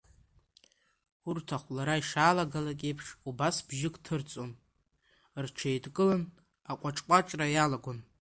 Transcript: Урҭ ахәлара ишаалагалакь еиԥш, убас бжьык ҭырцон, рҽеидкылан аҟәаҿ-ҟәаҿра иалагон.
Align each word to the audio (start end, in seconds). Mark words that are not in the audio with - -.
Урҭ 1.29 1.47
ахәлара 1.55 1.95
ишаалагалакь 2.01 2.85
еиԥш, 2.87 3.07
убас 3.29 3.55
бжьык 3.67 3.95
ҭырцон, 4.05 4.51
рҽеидкылан 5.43 6.23
аҟәаҿ-ҟәаҿра 6.71 7.47
иалагон. 7.53 7.97